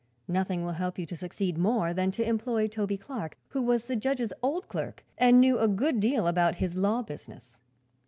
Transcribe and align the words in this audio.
Nothing 0.27 0.65
will 0.65 0.71
help 0.71 0.97
you 0.97 1.05
to 1.05 1.15
succeed 1.15 1.59
more 1.59 1.93
than 1.93 2.09
to 2.09 2.27
employ 2.27 2.67
Toby 2.67 2.97
Clark, 2.97 3.37
who 3.49 3.61
was 3.61 3.85
the 3.85 3.95
judge's 3.95 4.33
old 4.41 4.67
clerk 4.67 5.05
and 5.15 5.39
knew 5.39 5.59
a 5.59 5.67
good 5.67 5.99
deal 5.99 6.25
about 6.25 6.55
his 6.55 6.75
law 6.75 7.03
business. 7.03 7.59